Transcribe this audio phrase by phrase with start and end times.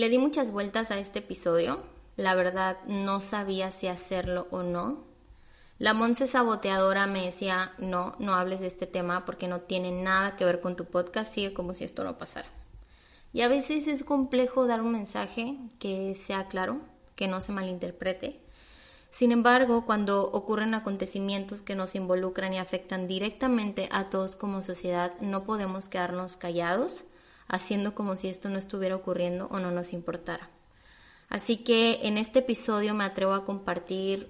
[0.00, 1.82] Le di muchas vueltas a este episodio.
[2.16, 5.04] La verdad no sabía si hacerlo o no.
[5.78, 10.36] La Monse saboteadora me decía, no, no hables de este tema porque no tiene nada
[10.36, 12.48] que ver con tu podcast, sigue como si esto no pasara.
[13.34, 16.80] Y a veces es complejo dar un mensaje que sea claro,
[17.14, 18.40] que no se malinterprete.
[19.10, 25.12] Sin embargo, cuando ocurren acontecimientos que nos involucran y afectan directamente a todos como sociedad,
[25.20, 27.04] no podemos quedarnos callados,
[27.50, 30.48] haciendo como si esto no estuviera ocurriendo o no nos importara.
[31.28, 34.28] Así que en este episodio me atrevo a compartir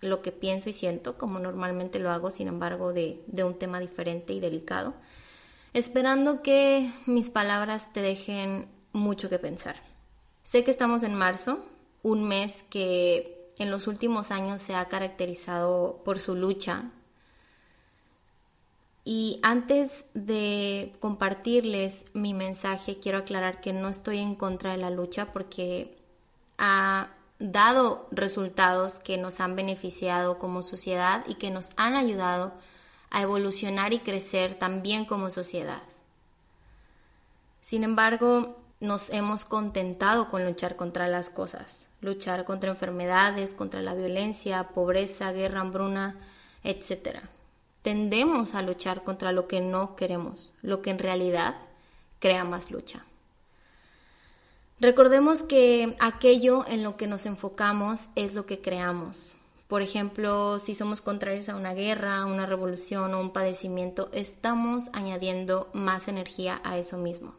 [0.00, 4.32] lo que pienso y siento, como normalmente lo hago, sin embargo, de, un tema diferente
[4.32, 4.94] y delicado
[5.74, 9.76] esperando que mis palabras te dejen mucho que pensar.
[10.44, 11.64] Sé que estamos en marzo,
[12.02, 16.90] un mes que en los últimos años se ha caracterizado por su lucha.
[19.10, 24.90] Y antes de compartirles mi mensaje, quiero aclarar que no estoy en contra de la
[24.90, 25.96] lucha porque
[26.58, 32.52] ha dado resultados que nos han beneficiado como sociedad y que nos han ayudado
[33.08, 35.80] a evolucionar y crecer también como sociedad.
[37.62, 43.94] Sin embargo, nos hemos contentado con luchar contra las cosas, luchar contra enfermedades, contra la
[43.94, 46.18] violencia, pobreza, guerra, hambruna,
[46.62, 47.20] etc.
[47.88, 51.54] Tendemos a luchar contra lo que no queremos, lo que en realidad
[52.18, 53.06] crea más lucha.
[54.78, 59.36] Recordemos que aquello en lo que nos enfocamos es lo que creamos.
[59.68, 65.70] Por ejemplo, si somos contrarios a una guerra, una revolución o un padecimiento, estamos añadiendo
[65.72, 67.36] más energía a eso mismo.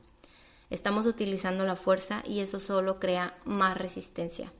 [0.71, 4.51] Estamos utilizando la fuerza y eso solo crea más resistencia.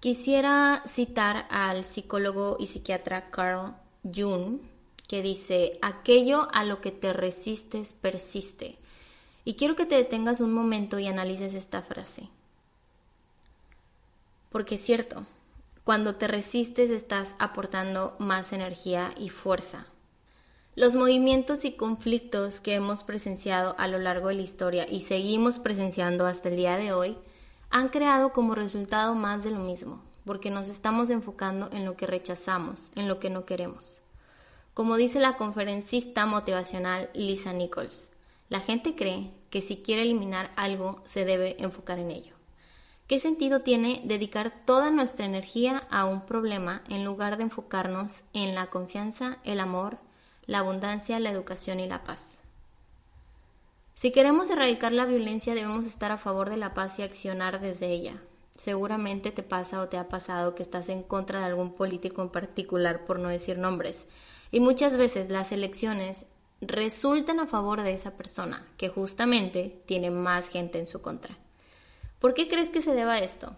[0.00, 4.60] Quisiera citar al psicólogo y psiquiatra Carl Jung,
[5.08, 8.78] que dice, aquello a lo que te resistes persiste.
[9.44, 12.28] Y quiero que te detengas un momento y analices esta frase.
[14.50, 15.26] Porque es cierto,
[15.84, 19.86] cuando te resistes estás aportando más energía y fuerza.
[20.74, 25.58] Los movimientos y conflictos que hemos presenciado a lo largo de la historia y seguimos
[25.58, 27.18] presenciando hasta el día de hoy
[27.68, 32.06] han creado como resultado más de lo mismo, porque nos estamos enfocando en lo que
[32.06, 34.02] rechazamos, en lo que no queremos.
[34.74, 38.10] Como dice la conferencista motivacional Lisa Nichols,
[38.48, 42.34] la gente cree que si quiere eliminar algo se debe enfocar en ello.
[43.06, 48.54] ¿Qué sentido tiene dedicar toda nuestra energía a un problema en lugar de enfocarnos en
[48.54, 49.98] la confianza, el amor,
[50.46, 52.42] la abundancia, la educación y la paz?
[53.94, 57.88] Si queremos erradicar la violencia debemos estar a favor de la paz y accionar desde
[57.90, 58.16] ella.
[58.62, 62.28] Seguramente te pasa o te ha pasado que estás en contra de algún político en
[62.28, 64.06] particular, por no decir nombres,
[64.52, 66.26] y muchas veces las elecciones
[66.60, 71.36] resultan a favor de esa persona, que justamente tiene más gente en su contra.
[72.20, 73.52] ¿Por qué crees que se deba esto?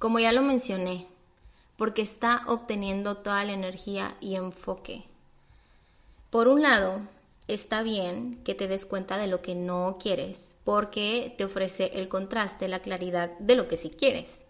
[0.00, 1.06] Como ya lo mencioné,
[1.76, 5.04] porque está obteniendo toda la energía y enfoque.
[6.30, 7.02] Por un lado,
[7.46, 12.08] está bien que te des cuenta de lo que no quieres, porque te ofrece el
[12.08, 14.42] contraste, la claridad de lo que sí quieres.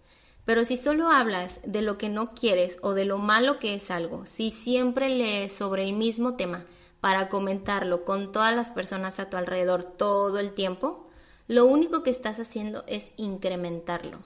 [0.47, 3.91] Pero si solo hablas de lo que no quieres o de lo malo que es
[3.91, 6.65] algo, si siempre lees sobre el mismo tema
[7.03, 11.11] para comentarlo con todas las personas a tu alrededor todo el tiempo,
[11.49, 14.21] lo único que estás haciendo es incrementarlo.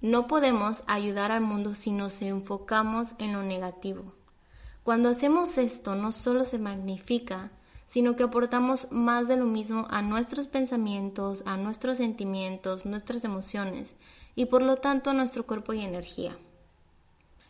[0.00, 4.12] No podemos ayudar al mundo si nos enfocamos en lo negativo.
[4.84, 7.50] Cuando hacemos esto no solo se magnifica,
[7.86, 13.94] sino que aportamos más de lo mismo a nuestros pensamientos, a nuestros sentimientos, nuestras emociones
[14.34, 16.36] y por lo tanto a nuestro cuerpo y energía.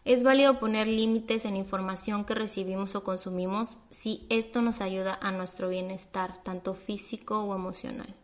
[0.05, 5.31] Es válido poner límites en información que recibimos o consumimos si esto nos ayuda a
[5.31, 8.15] nuestro bienestar, tanto físico o emocional.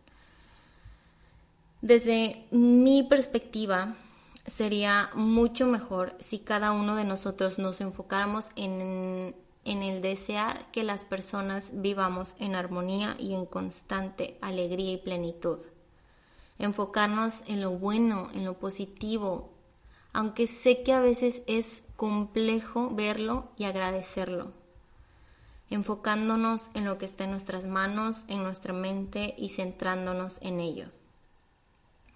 [1.81, 3.97] Desde mi perspectiva,
[4.47, 9.35] sería mucho mejor si cada uno de nosotros nos enfocáramos en,
[9.65, 15.59] en, el desear que las personas vivamos en armonía y en constante alegría y plenitud.
[16.59, 19.53] Enfocarnos en lo bueno, en lo positivo,
[20.13, 24.53] aunque sé que a veces es complejo verlo y agradecerlo,
[25.71, 30.87] enfocándonos en lo que está en nuestras manos, en nuestra mente y centrándonos en ello.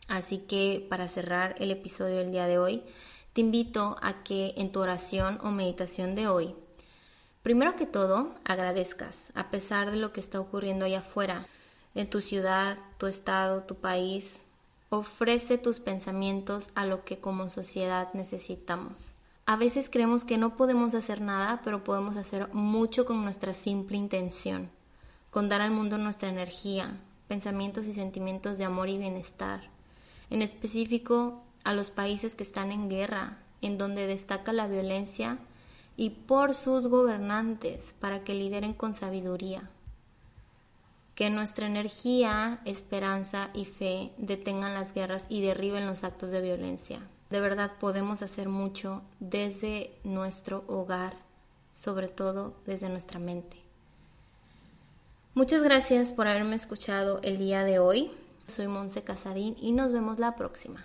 [0.08, 2.82] Así que para cerrar el episodio del día de hoy,
[3.32, 6.54] te invito a que en tu oración o meditación de hoy,
[7.44, 11.46] primero que todo, agradezcas a pesar de lo que está ocurriendo allá afuera,
[11.94, 14.42] en tu ciudad, tu estado, tu país.
[14.88, 19.12] Ofrece tus pensamientos a lo que como sociedad necesitamos.
[19.46, 23.96] A veces creemos que no podemos hacer nada, pero podemos hacer mucho con nuestra simple
[23.96, 24.70] intención,
[25.30, 26.98] con dar al mundo nuestra energía,
[27.28, 29.72] pensamientos y sentimientos de amor y bienestar
[30.30, 35.38] en específico a los países que están en guerra, en donde destaca la violencia,
[35.96, 39.70] y por sus gobernantes para que lideren con sabiduría.
[41.14, 47.00] Que nuestra energía, esperanza y fe detengan las guerras y derriben los actos de violencia.
[47.30, 51.14] De verdad podemos hacer mucho desde nuestro hogar,
[51.74, 53.64] sobre todo desde nuestra mente.
[55.34, 58.12] Muchas gracias por haberme escuchado el día de hoy.
[58.46, 60.84] Soy Monse Casarín y nos vemos la próxima.